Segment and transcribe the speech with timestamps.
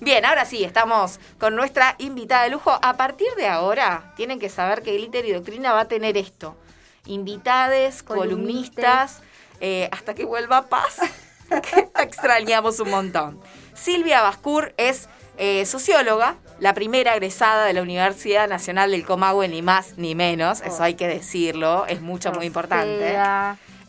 [0.00, 2.70] Bien, ahora sí, estamos con nuestra invitada de lujo.
[2.82, 6.54] A partir de ahora, tienen que saber que Glitter y Doctrina va a tener esto.
[7.06, 9.22] Invitades, columnistas,
[9.60, 10.98] eh, hasta que vuelva paz.
[11.48, 13.40] que extrañamos un montón.
[13.72, 15.08] Silvia Bascur es
[15.38, 20.60] eh, socióloga, la primera egresada de la Universidad Nacional del Comahue, ni más ni menos,
[20.60, 23.16] eso hay que decirlo, es mucho, muy importante.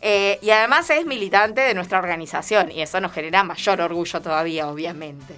[0.02, 4.68] Eh, y además es militante de nuestra organización y eso nos genera mayor orgullo todavía,
[4.68, 5.34] obviamente.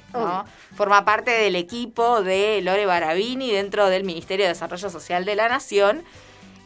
[0.77, 5.49] Forma parte del equipo de Lore Barabini dentro del Ministerio de Desarrollo Social de la
[5.49, 6.05] Nación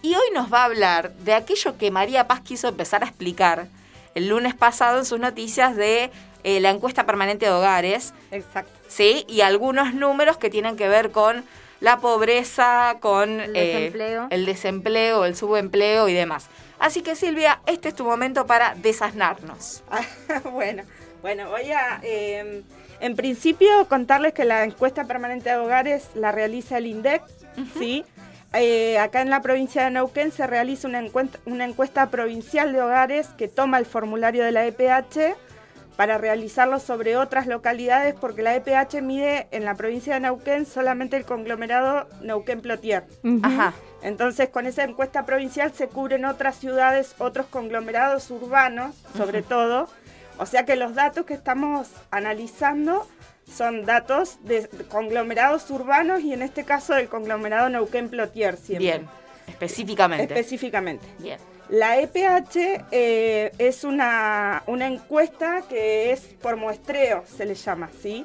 [0.03, 3.69] y hoy nos va a hablar de aquello que María Paz quiso empezar a explicar
[4.15, 6.11] el lunes pasado en sus noticias de
[6.45, 8.13] eh, la encuesta permanente de hogares.
[8.31, 8.73] Exacto.
[8.89, 11.45] Sí, y algunos números que tienen que ver con
[11.81, 16.49] la pobreza, con el eh, desempleo, el, desempleo el subempleo y demás.
[16.79, 19.83] Así que Silvia, este es tu momento para desasnarnos.
[20.53, 20.83] bueno,
[21.23, 22.63] bueno, voy a, em,
[23.01, 27.23] en principio, contarles que la encuesta permanente de hogares la realiza el INDEC,
[27.79, 28.05] ¿sí?
[28.53, 32.81] Eh, acá en la provincia de Neuquén se realiza una encuesta, una encuesta provincial de
[32.81, 35.37] hogares que toma el formulario de la EPH
[35.97, 41.17] para realizarlo sobre otras localidades porque la EPH mide en la provincia de Neuquén solamente
[41.17, 43.05] el conglomerado Neuquén-Plotier.
[43.43, 43.75] Ajá.
[44.07, 49.89] Entonces, con esa encuesta provincial se cubren otras ciudades, otros conglomerados urbanos, sobre todo.
[50.39, 53.05] O sea que los datos que estamos analizando
[53.53, 59.09] son datos de conglomerados urbanos y en este caso del conglomerado Neuquén-Plotier Bien,
[59.49, 60.35] específicamente.
[60.35, 61.05] Específicamente.
[61.19, 61.41] Bien.
[61.69, 68.25] La EPH eh, es una, una encuesta que es por muestreo, se le llama, ¿sí?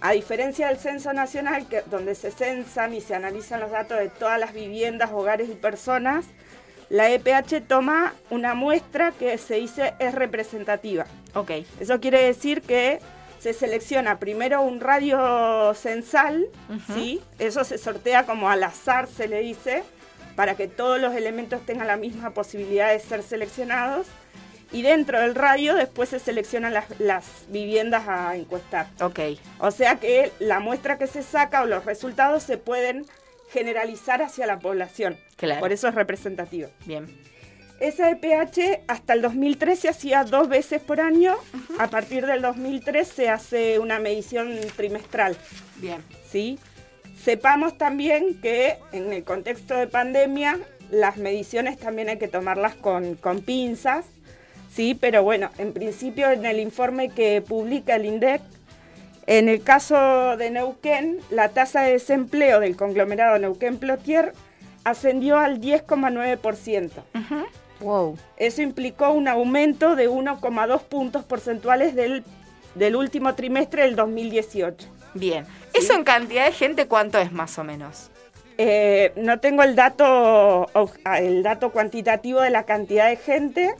[0.00, 4.08] A diferencia del Censo Nacional, que, donde se censan y se analizan los datos de
[4.08, 6.26] todas las viviendas, hogares y personas,
[6.90, 11.06] la EPH toma una muestra que se dice es representativa.
[11.34, 11.50] Ok.
[11.80, 13.00] Eso quiere decir que
[13.40, 16.46] se selecciona primero un radio censal,
[16.94, 17.20] ¿sí?
[17.38, 19.82] Eso se sortea como al azar, se le dice,
[20.34, 24.06] para que todos los elementos tengan la misma posibilidad de ser seleccionados
[24.74, 28.88] y dentro del radio después se seleccionan las, viviendas a encuestar.
[29.00, 29.20] Ok.
[29.60, 33.06] O sea que la muestra que se saca o los resultados se pueden
[33.50, 35.16] generalizar hacia la población.
[35.36, 35.60] Claro.
[35.60, 36.70] Por eso es representativo.
[36.86, 37.06] Bien.
[37.78, 41.36] Esa EPH hasta el 2013 se hacía dos veces por año.
[41.78, 45.36] A partir del 2003 se hace una medición trimestral.
[45.76, 46.02] Bien.
[46.28, 46.58] ¿Sí?
[47.22, 50.58] Sepamos también que en el contexto de pandemia
[50.90, 54.04] las mediciones también hay que tomarlas con, con pinzas
[54.74, 58.42] Sí, pero bueno, en principio en el informe que publica el INDEC,
[59.26, 64.32] en el caso de Neuquén, la tasa de desempleo del conglomerado Neuquén-Plotier
[64.82, 66.90] ascendió al 10,9%.
[67.80, 68.18] Wow.
[68.36, 72.24] Eso implicó un aumento de 1,2 puntos porcentuales del,
[72.74, 74.88] del, último trimestre del 2018.
[75.14, 75.46] Bien.
[75.72, 78.10] ¿Eso en cantidad de gente cuánto es más o menos?
[78.58, 80.68] Eh, no tengo el dato,
[81.16, 83.74] el dato cuantitativo de la cantidad de gente,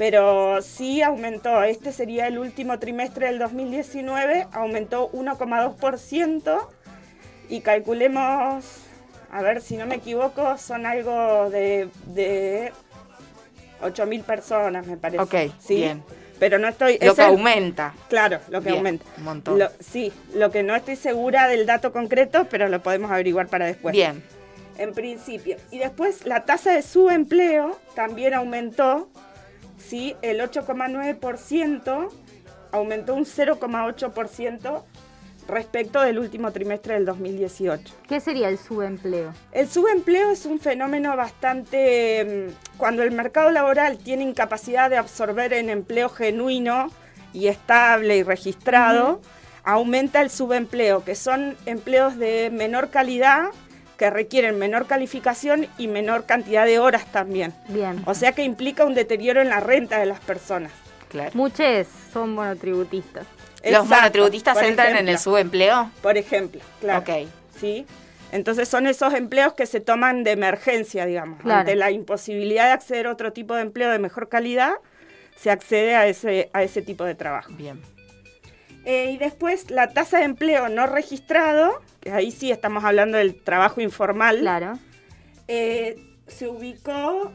[0.00, 1.62] pero sí aumentó.
[1.62, 6.58] Este sería el último trimestre del 2019, aumentó 1,2%
[7.50, 8.64] y calculemos,
[9.30, 12.72] a ver si no me equivoco, son algo de, de
[13.82, 15.22] 8.000 personas, me parece.
[15.22, 15.74] Ok, ¿Sí?
[15.74, 16.02] bien.
[16.38, 16.96] Pero no estoy...
[17.02, 17.92] Lo que aumenta.
[18.08, 19.04] Claro, lo que aumenta.
[19.18, 19.60] Un montón.
[19.80, 23.92] sí, lo que no estoy segura del dato concreto, pero lo podemos averiguar para después.
[23.92, 24.24] Bien.
[24.78, 25.58] En principio.
[25.70, 29.10] Y después la tasa de subempleo también aumentó
[29.80, 30.16] ¿sí?
[30.22, 32.08] el 8,9%
[32.72, 34.84] aumentó un 0,8%
[35.48, 37.94] respecto del último trimestre del 2018.
[38.08, 39.32] ¿Qué sería el subempleo?
[39.52, 42.48] El subempleo es un fenómeno bastante...
[42.48, 46.90] Mm, cuando el mercado laboral tiene incapacidad de absorber en empleo genuino
[47.32, 49.20] y estable y registrado,
[49.64, 53.50] aumenta el subempleo, que son empleos de menor calidad
[54.00, 57.52] que requieren menor calificación y menor cantidad de horas también.
[57.68, 58.02] Bien.
[58.06, 60.72] O sea que implica un deterioro en la renta de las personas.
[61.10, 61.32] Claro.
[61.34, 63.26] Muchos son monotributistas.
[63.62, 65.90] ¿Los monotributistas entran en el subempleo?
[66.00, 67.00] Por ejemplo, claro.
[67.00, 67.28] Ok.
[67.60, 67.84] ¿Sí?
[68.32, 71.44] Entonces son esos empleos que se toman de emergencia, digamos.
[71.44, 74.72] Ante la imposibilidad de acceder a otro tipo de empleo de mejor calidad,
[75.36, 77.52] se accede a ese, a ese tipo de trabajo.
[77.52, 77.82] Bien.
[78.84, 83.40] Eh, y después la tasa de empleo no registrado, que ahí sí estamos hablando del
[83.40, 84.38] trabajo informal.
[84.40, 84.78] Claro.
[85.48, 85.96] Eh,
[86.26, 87.32] se ubicó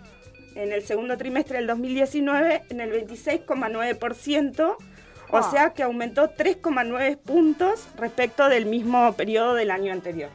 [0.56, 4.76] en el segundo trimestre del 2019 en el 26,9%,
[5.30, 10.30] o sea que aumentó 3,9 puntos respecto del mismo periodo del año anterior.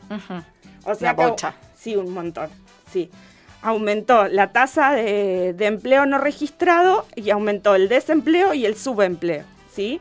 [0.85, 1.35] O sea que,
[1.77, 2.51] sí, un montón,
[2.93, 3.11] sí.
[3.63, 9.45] Aumentó la tasa de, de empleo no registrado y aumentó el desempleo y el subempleo,
[9.73, 10.01] ¿sí?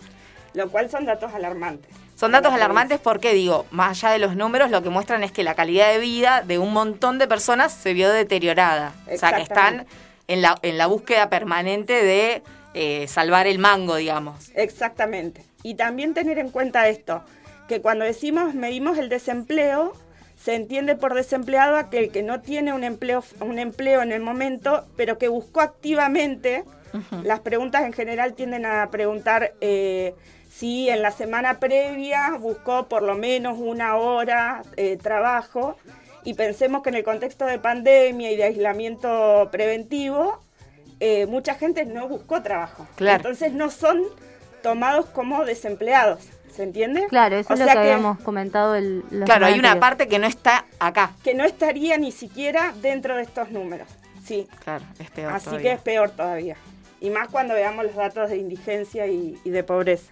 [0.54, 1.90] Lo cual son datos alarmantes.
[2.16, 5.44] Son datos alarmantes porque, digo, más allá de los números, lo que muestran es que
[5.44, 8.94] la calidad de vida de un montón de personas se vio deteriorada.
[9.10, 9.86] O sea, que están
[10.28, 12.44] en la, en la búsqueda permanente de
[12.74, 14.51] eh, salvar el mango, digamos.
[14.54, 15.44] Exactamente.
[15.63, 17.24] Y también tener en cuenta esto,
[17.68, 19.94] que cuando decimos medimos el desempleo,
[20.38, 24.86] se entiende por desempleado aquel que no tiene un empleo, un empleo en el momento,
[24.95, 26.63] pero que buscó activamente.
[27.24, 30.16] Las preguntas en general tienden a preguntar eh,
[30.59, 35.77] si en la semana previa buscó por lo menos una hora de eh, trabajo.
[36.25, 40.41] Y pensemos que en el contexto de pandemia y de aislamiento preventivo,
[41.00, 42.85] eh, mucha gente no buscó trabajo.
[43.00, 44.03] Entonces no son
[44.61, 46.27] tomados como desempleados.
[46.53, 47.06] ¿Se entiende?
[47.07, 48.75] Claro, eso es lo que, habíamos comentado.
[48.75, 51.13] El, claro, hay una parte que no está acá.
[51.23, 53.88] Que no estaría ni siquiera dentro de estos números.
[54.25, 54.45] Sí.
[54.65, 56.57] Claro, es peor Así que es peor todavía.
[57.01, 60.12] Y más cuando veamos los datos de indigencia y, de pobreza.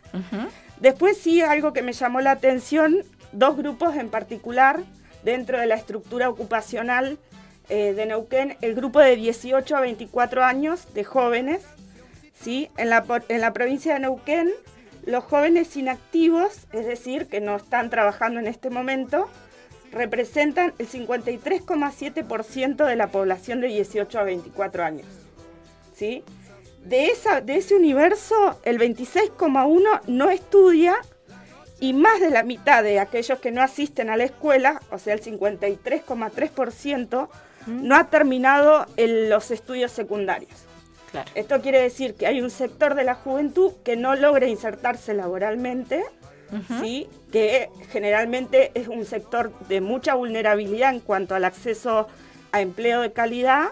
[0.79, 4.79] Después sí, algo que me llamó la atención, dos grupos en particular
[5.23, 7.17] dentro de la estructura ocupacional
[7.69, 11.63] eh, de Neuquén, el grupo de 18 a 24 años de jóvenes,
[12.39, 12.69] ¿sí?
[12.77, 14.51] en, la, en la provincia de Neuquén
[15.07, 19.29] los jóvenes inactivos, es decir, que no están trabajando en este momento,
[19.93, 25.07] representan el 53,7% de la población de 18 a 24 años.
[25.95, 26.25] ¿Sí?
[26.87, 30.95] De, esa, de ese universo, el 26,1% no estudia
[31.79, 35.13] y más de la mitad de aquellos que no asisten a la escuela, o sea,
[35.13, 37.29] el 53,3%,
[37.67, 40.51] no ha terminado los estudios secundarios.
[41.35, 46.03] Esto quiere decir que hay un sector de la juventud que no logra insertarse laboralmente,
[46.79, 47.09] ¿sí?
[47.31, 52.07] que generalmente es un sector de mucha vulnerabilidad en cuanto al acceso
[52.51, 53.69] a empleo de calidad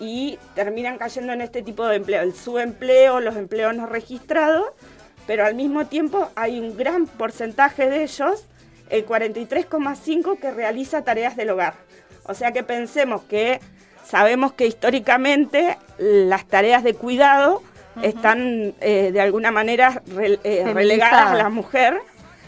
[0.00, 4.66] y terminan cayendo en este tipo de empleo, el subempleo, los empleos no registrados,
[5.26, 8.46] pero al mismo tiempo hay un gran porcentaje de ellos,
[8.90, 11.74] el 43,5, que realiza tareas del hogar.
[12.24, 13.60] O sea que pensemos que
[14.04, 17.62] sabemos que históricamente las tareas de cuidado
[18.02, 20.02] están eh, de alguna manera
[20.44, 21.98] eh, relegadas a la mujer,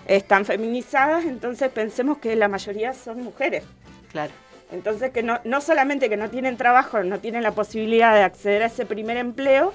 [0.07, 3.65] están feminizadas, entonces pensemos que la mayoría son mujeres.
[4.11, 4.33] Claro.
[4.73, 8.63] Entonces que no, no solamente que no tienen trabajo, no tienen la posibilidad de acceder
[8.63, 9.73] a ese primer empleo,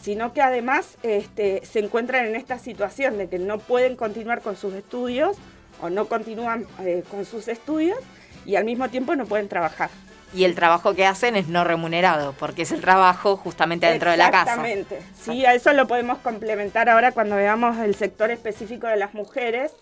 [0.00, 4.56] sino que además este, se encuentran en esta situación de que no pueden continuar con
[4.56, 5.36] sus estudios
[5.80, 7.98] o no continúan eh, con sus estudios
[8.46, 9.90] y al mismo tiempo no pueden trabajar
[10.34, 14.16] y el trabajo que hacen es no remunerado, porque es el trabajo justamente dentro de
[14.16, 14.52] la casa.
[14.52, 14.98] Exactamente.
[15.18, 19.72] Sí, a eso lo podemos complementar ahora cuando veamos el sector específico de las mujeres.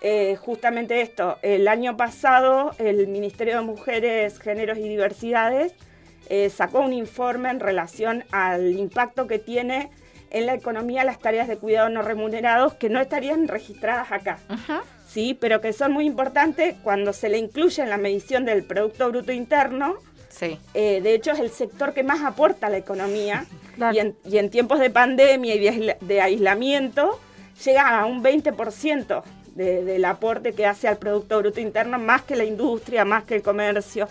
[0.00, 5.74] Eh, justamente esto, el año pasado el Ministerio de Mujeres, Géneros y Diversidades
[6.28, 9.90] eh, sacó un informe en relación al impacto que tiene
[10.30, 14.38] en la economía las tareas de cuidado no remunerados que no estarían registradas acá.
[15.06, 19.08] Sí, pero que son muy importantes cuando se le incluye en la medición del Producto
[19.08, 19.96] Bruto Interno.
[20.28, 20.58] Sí.
[20.74, 23.46] Eh, de hecho, es el sector que más aporta a la economía.
[23.92, 27.18] y, en, tiempos de pandemia y de, aislamiento,
[27.64, 29.22] llega a un 20%
[29.58, 33.42] del aporte que hace al Producto Bruto Interno, más que la industria, más que el
[33.42, 34.08] comercio.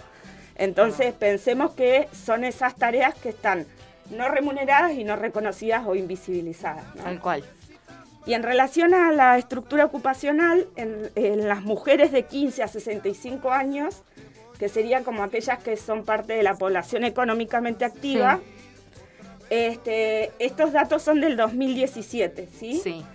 [0.56, 1.18] Entonces, ah.
[1.18, 3.66] pensemos que son esas tareas que están
[4.10, 6.84] no remuneradas y no reconocidas o invisibilizadas.
[6.96, 7.44] Tal cual.
[8.26, 14.04] Y en relación a la estructura ocupacional, en, las mujeres de 15 a 65 años,
[14.60, 18.42] que serían como aquellas que son parte de la población económicamente activa,
[19.50, 22.81] este, estos datos son del 2017, ¿sí?
[22.83, 23.06] Sí.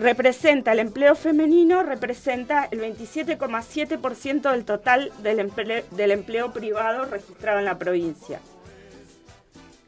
[0.00, 7.76] Representa el empleo femenino, representa el 27,7% del total del empleo privado registrado en la
[7.76, 8.40] provincia.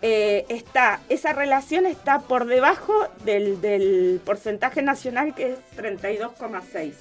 [0.03, 2.93] Eh, está, esa relación está por debajo
[3.25, 6.93] del, porcentaje nacional que es 32,6.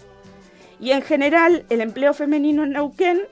[0.79, 3.23] Y en general el empleo femenino en Neuquén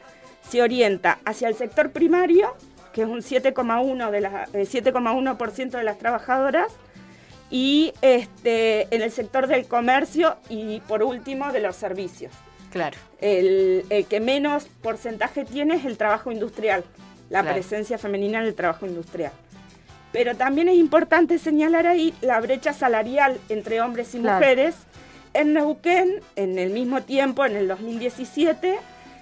[0.42, 2.54] se orienta hacia el sector primario,
[2.92, 6.68] que es un 7,1% de, la, 7,1% eh, de las trabajadoras,
[7.50, 12.32] y este, en el sector del comercio y por último de los servicios.
[12.72, 12.98] Claro.
[13.20, 16.84] El, que menos porcentaje tiene es el trabajo industrial,
[17.30, 19.32] la presencia femenina en el trabajo industrial.
[20.12, 24.76] Pero también es importante señalar ahí la brecha salarial entre hombres y mujeres.
[25.34, 28.78] En Neuquén, en el mismo tiempo, en el 2017,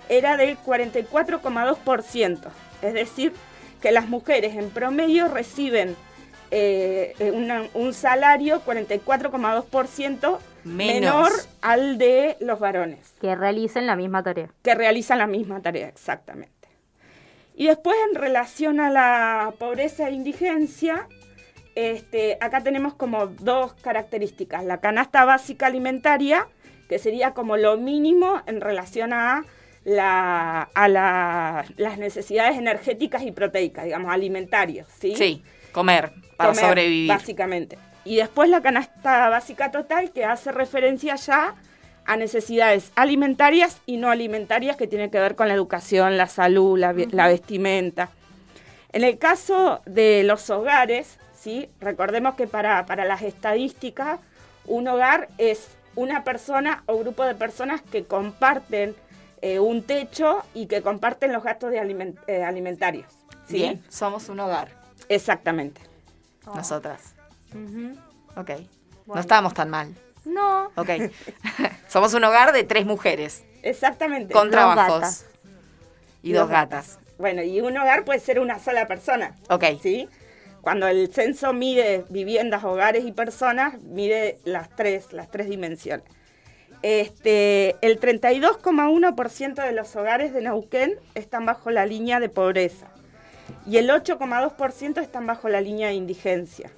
[0.07, 2.39] era del 44,2%.
[2.81, 3.33] Es decir,
[3.81, 5.95] que las mujeres en promedio reciben
[6.51, 7.13] eh,
[7.73, 13.13] un salario 44,2% menor al de los varones.
[13.21, 14.49] Que realicen la misma tarea.
[14.63, 16.51] Que realizan la misma tarea, exactamente.
[17.55, 21.07] Y después en relación a la pobreza e indigencia,
[21.75, 24.63] este, acá tenemos como dos características.
[24.63, 26.47] La canasta básica alimentaria,
[26.89, 29.43] que sería como lo mínimo en relación a,
[29.83, 35.15] la, a la- las necesidades energéticas y proteicas, digamos, alimentarios, ¿sí?
[35.15, 35.43] Sí,
[35.77, 37.07] comer para Comer, sobrevivir.
[37.07, 37.77] Básicamente.
[38.03, 41.53] Y después la canasta básica total que hace referencia ya
[42.05, 46.79] a necesidades alimentarias y no alimentarias que tienen que ver con la educación, la salud,
[46.79, 48.09] la vestimenta.
[48.93, 51.69] En el caso de los hogares, ¿sí?
[51.81, 54.19] recordemos que para, para las estadísticas,
[54.65, 58.95] un hogar es una persona o grupo de personas que comparten
[59.41, 63.07] eh, un techo y que comparten los gastos de aliment- eh, alimentarios.
[63.47, 63.55] ¿sí?
[63.55, 64.69] Bien, somos un hogar,
[65.09, 65.81] Exactamente.
[66.55, 67.13] nosotras.
[67.53, 67.97] Ujú.
[68.35, 68.51] Ok.
[69.05, 69.93] No estamos tan mal.
[70.25, 70.71] No.
[70.75, 70.89] Ok.
[71.87, 74.33] somos un hogar de tres mujeres Exactamente.
[74.33, 74.93] con Dos trabajos.
[75.01, 75.25] gatas.
[76.21, 76.99] Y dos gatas.
[77.17, 79.63] Bueno, y un hogar puede ser una sola persona, Ok.
[79.81, 80.07] ¿sí?
[80.61, 86.05] Cuando el censo mide viviendas, hogares y personas, mide las tres, las tres dimensiones.
[86.81, 92.87] Este, el 32,1% de los hogares de Neuquén están bajo la línea de pobreza
[93.67, 96.69] y el 8,2% están bajo la línea de indigencia.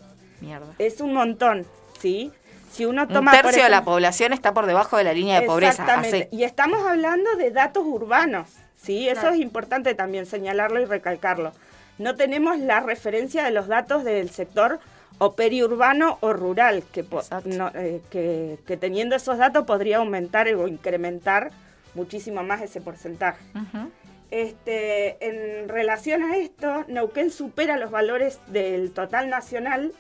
[0.42, 0.68] Mierda.
[0.80, 1.66] Es un montón,
[2.00, 2.32] ¿sí?
[2.72, 5.40] Si uno Un toma por tercio de la población está por debajo de la línea
[5.42, 5.72] de pobreza.
[5.84, 6.28] Exactamente.
[6.28, 6.36] Así.
[6.36, 8.48] Y estamos hablando de datos urbanos,
[8.82, 9.08] ¿sí?
[9.10, 9.36] Eso Claro.
[9.36, 11.52] es importante también señalarlo y recalcarlo.
[11.98, 14.80] No tenemos la referencia de los datos del sector
[15.18, 17.04] o periurbano o rural, que,
[17.44, 21.52] no, eh, que, que teniendo esos datos podría aumentar o incrementar
[21.96, 23.44] muchísimo más ese porcentaje.
[23.54, 23.92] Ujú.
[24.32, 29.92] Este, en relación a esto, Neuquén supera los valores del total nacional,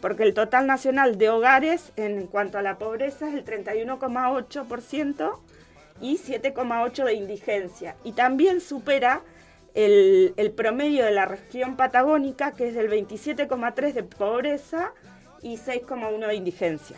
[0.00, 5.38] porque el total nacional de hogares en cuanto a la pobreza es el 31,8%
[6.00, 7.96] y 7,8% de indigencia.
[8.02, 9.22] Y también supera
[9.74, 14.92] el, el promedio de la región patagónica, que es del 27,3% de pobreza
[15.42, 16.96] y 6,1% de indigencia.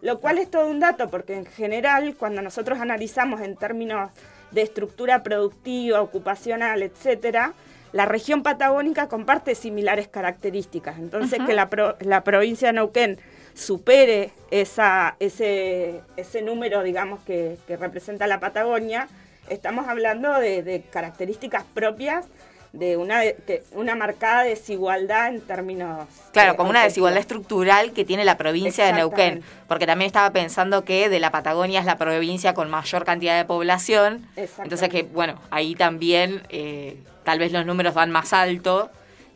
[0.00, 4.10] Lo cual es todo un dato, porque en general, cuando nosotros analizamos en términos
[4.50, 7.52] de estructura productiva, ocupacional, etcétera,
[7.92, 10.98] la región patagónica comparte similares características.
[10.98, 13.18] Entonces, que la, pro- la provincia de Neuquén
[13.54, 19.08] supere esa, ese, ese número, digamos, que, que representa la Patagonia,
[19.48, 22.26] estamos hablando de, de características propias
[22.72, 26.06] de una, de- que- una marcada desigualdad en términos...
[26.32, 29.42] Claro, eh, como una desigualdad estructural que tiene la provincia de Neuquén.
[29.66, 33.44] Porque también estaba pensando que de la Patagonia es la provincia con mayor cantidad de
[33.44, 34.26] población.
[34.36, 38.90] Entonces que, bueno, ahí también eh, tal vez los números van más alto,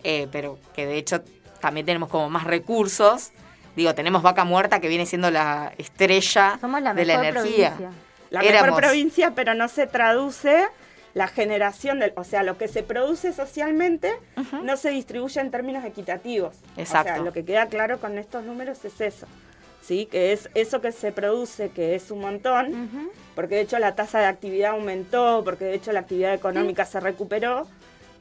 [0.04, 1.22] eh, pero que de hecho
[1.60, 3.30] también tenemos como más recursos.
[3.76, 7.70] Digo, tenemos Vaca Muerta que viene siendo la estrella Somos la de la mejor energía.
[7.76, 7.98] provincia.
[8.28, 10.66] La Éramos- mejor provincia, pero no se traduce
[11.14, 14.12] la generación del, o sea, lo que se produce socialmente
[14.62, 16.54] no se distribuye en términos equitativos.
[16.76, 17.12] O Exacto.
[17.14, 19.26] sea, lo que queda claro con estos números es eso.
[19.82, 23.94] Sí, que es eso que se produce, que es un montón, porque de hecho la
[23.96, 27.66] tasa de actividad aumentó, porque de hecho la actividad económica se recuperó,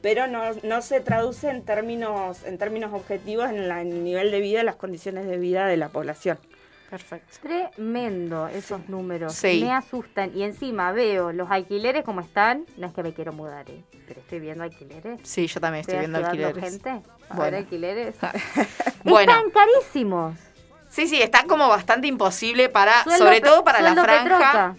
[0.02, 4.32] pero no, no se traduce en términos, en términos objetivos en, la- en el nivel
[4.32, 6.38] de vida y las condiciones de vida de la población.
[6.92, 7.38] Perfecto.
[7.40, 9.32] Tremendo esos números.
[9.32, 9.62] Sí.
[9.64, 10.30] Me asustan.
[10.36, 12.66] Y encima veo los alquileres como están.
[12.76, 13.82] No es que me quiero mudar, ¿eh?
[14.06, 15.18] pero estoy viendo alquileres.
[15.22, 16.62] Sí, yo también estoy viendo alquileres.
[16.62, 17.00] gente a
[17.34, 17.42] Bueno.
[17.44, 18.16] ver alquileres.
[19.04, 19.32] Bueno.
[19.32, 20.38] Están carísimos.
[20.90, 24.76] Sí, sí, está como bastante imposible para, Sueldo sobre todo para la franja.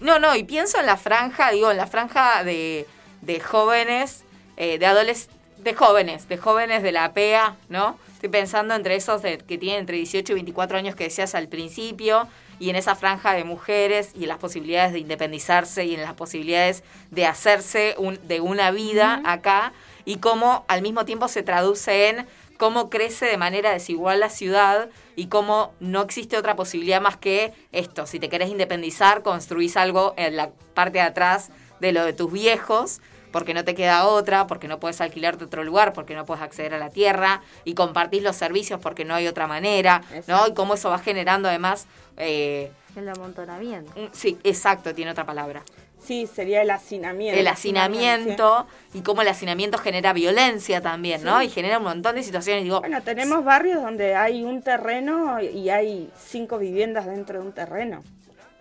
[0.00, 2.88] No, no, y pienso en la franja, digo, en la franja de,
[3.20, 4.24] de jóvenes,
[4.56, 7.96] eh, de adolescentes, de jóvenes, de jóvenes de la PEA, ¿no?
[8.22, 11.48] Estoy pensando entre esos de- que tienen entre 18 y 24 años que decías al
[11.48, 12.28] principio,
[12.60, 16.14] y en esa franja de mujeres, y en las posibilidades de independizarse, y en las
[16.14, 19.72] posibilidades de hacerse un- de una vida acá,
[20.04, 22.24] y cómo al mismo tiempo se traduce en
[22.58, 27.52] cómo crece de manera desigual la ciudad y cómo no existe otra posibilidad más que
[27.72, 28.06] esto.
[28.06, 31.50] Si te querés independizar, construís algo en la parte de atrás
[31.80, 33.00] de lo de tus viejos,
[33.32, 36.74] porque no te queda otra, porque no puedes alquilarte otro lugar, porque no puedes acceder
[36.74, 40.46] a la tierra y compartís los servicios porque no hay otra manera, ¿no?
[40.46, 41.86] Y cómo eso va generando además...
[42.16, 43.92] eh, El amontonamiento.
[44.12, 45.62] sí, exacto, tiene otra palabra.
[46.04, 47.38] Sí, sería el hacinamiento.
[47.38, 51.40] El hacinamiento y cómo el hacinamiento genera violencia también, ¿no?
[51.42, 52.64] Y genera un montón de situaciones.
[52.64, 57.52] Digo, Bueno, tenemos barrios donde hay un terreno y hay cinco viviendas dentro de un
[57.52, 58.02] terreno.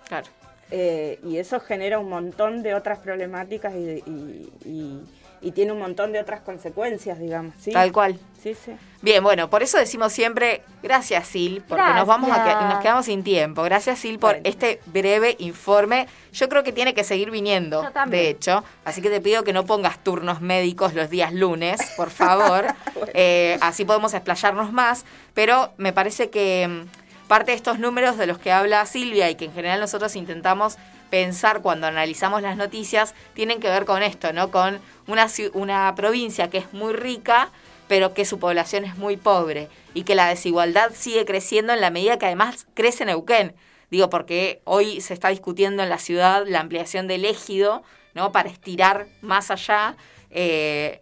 [0.08, 0.28] claro.
[0.72, 5.00] Eh, y eso genera un montón de otras problemáticas y, de- y- y-
[5.44, 7.56] y tiene un montón de otras consecuencias, digamos.
[7.60, 7.72] ¿sí?
[7.72, 8.20] Tal cual.
[8.44, 8.74] Sí, sí.
[9.02, 13.06] Bien, bueno, por eso decimos siempre gracias Sil, porque nos vamos a que- nos quedamos
[13.08, 13.64] sin tiempo.
[13.64, 14.48] Gracias Sil por Bueno.
[14.48, 16.06] este breve informe.
[16.32, 19.66] Yo creo que tiene que seguir viniendo, de hecho, así que te pido que no
[19.66, 22.66] pongas turnos médicos los días lunes, por favor.
[23.14, 27.01] Eh, así podemos explayarnos más, pero me parece que mm,
[27.32, 30.76] parte de estos números de los que habla Silvia y que en general nosotros intentamos
[31.10, 34.52] pensar cuando analizamos las noticias, tienen que ver con esto, ¿no?
[34.52, 37.50] Con una, una provincia que es muy rica,
[37.88, 41.90] pero que su población es muy pobre y que la desigualdad sigue creciendo en la
[41.90, 43.56] medida que además crece Neuquén.
[43.90, 47.82] Digo, porque hoy se está discutiendo en la ciudad la ampliación del ejido,
[48.14, 48.34] ¿no?
[48.34, 49.96] Para estirar más allá.
[50.32, 51.00] Eh,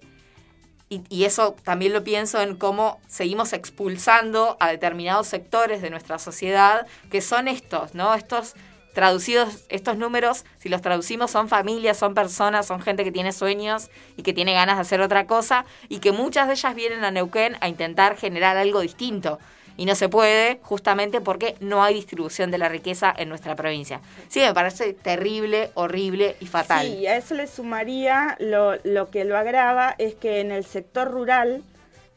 [0.90, 6.18] y, y, eso también lo pienso en cómo seguimos expulsando a determinados sectores de nuestra
[6.18, 8.16] sociedad, que son estos, ¿no?
[8.16, 8.56] Estos
[8.94, 13.90] traducidos estos números, si los traducimos, son familias, son personas, son gente que tiene sueños
[14.18, 17.12] y que tiene ganas de hacer otra cosa y que muchas de ellas vienen a
[17.12, 19.40] Neuquén a intentar generar algo distinto.
[19.80, 24.02] Y no se puede justamente porque no hay distribución de la riqueza en nuestra provincia.
[24.28, 26.86] Sí, me parece terrible, horrible y fatal.
[26.86, 31.10] Sí, a eso le sumaría lo, lo que lo agrava es que en el sector
[31.10, 31.64] rural,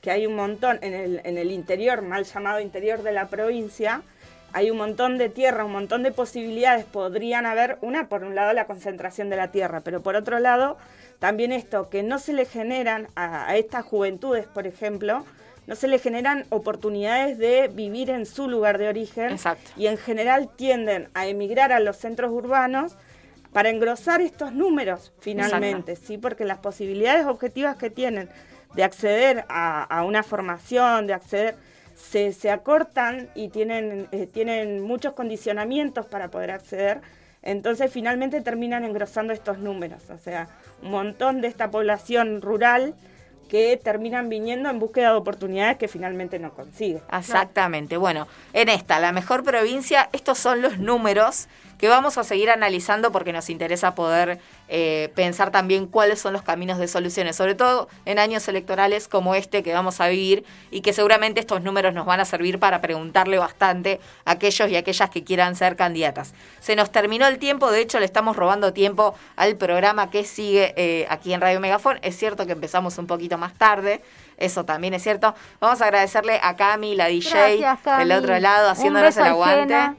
[0.01, 4.03] que hay un montón, en el, en el interior, mal llamado interior de la provincia,
[4.53, 6.85] hay un montón de tierra, un montón de posibilidades.
[6.85, 10.79] Podrían haber, una, por un lado, la concentración de la tierra, pero por otro lado,
[11.21, 15.25] también esto, que no se le generan a, estas juventudes, por ejemplo,
[15.73, 19.31] no se le generan oportunidades de vivir en su lugar de origen.
[19.31, 19.71] Exacto.
[19.75, 22.95] Y en general tienden a emigrar a los centros urbanos
[23.55, 26.19] para engrosar estos números finalmente, ¿sí?
[26.19, 28.29] Porque las posibilidades objetivas que tienen
[28.75, 31.55] de acceder a una formación, de acceder
[31.95, 37.01] se, se acortan y tienen, eh, tienen muchos condicionamientos para poder acceder,
[37.41, 40.49] entonces finalmente terminan engrosando estos números, o sea,
[40.83, 42.95] un montón de esta población rural
[43.53, 47.03] que terminan viniendo en búsqueda de oportunidades que finalmente no consiguen.
[47.13, 47.99] Exactamente.
[47.99, 51.49] Bueno, en esta, la mejor provincia, estos son los números
[51.83, 56.43] que vamos a seguir analizando porque nos interesa poder eh, pensar también cuáles son los
[56.43, 60.83] caminos de soluciones, sobre todo en años electorales como este que vamos a vivir y
[60.83, 65.11] que seguramente estos números nos van a servir para preguntarle bastante a aquellos y aquellas
[65.11, 66.35] que quieran ser candidatas.
[66.61, 70.75] Se nos terminó el tiempo, de hecho le estamos robando tiempo al programa que sigue
[70.77, 71.99] eh, aquí en Radio Megafón.
[72.03, 74.03] Es cierto que empezamos un poquito más tarde.
[74.37, 75.35] Eso también es cierto.
[75.59, 77.59] Vamos a agradecerle a Cami, la DJ,
[77.99, 79.97] del otro lado, haciéndonos el aguante.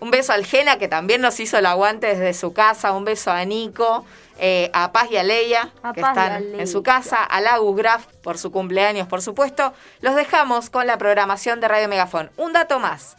[0.00, 2.92] Un beso al Gena, que también nos hizo el aguante desde su casa.
[2.92, 4.04] Un beso a Nico,
[4.38, 7.22] eh, a Paz y a Leia, que están en su casa.
[7.22, 9.74] A Lagus Graf, por su cumpleaños, por supuesto.
[10.00, 12.30] Los dejamos con la programación de Radio Megafón.
[12.36, 13.16] Un dato más.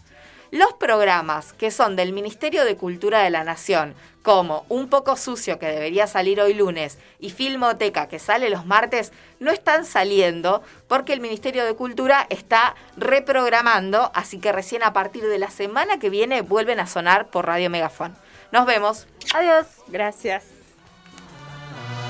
[0.51, 5.57] Los programas que son del Ministerio de Cultura de la Nación, como Un poco sucio
[5.57, 11.13] que debería salir hoy lunes y Filmoteca que sale los martes, no están saliendo porque
[11.13, 16.09] el Ministerio de Cultura está reprogramando, así que recién a partir de la semana que
[16.09, 18.13] viene vuelven a sonar por Radio Megafón.
[18.51, 19.07] Nos vemos.
[19.33, 19.67] Adiós.
[19.87, 20.60] Gracias.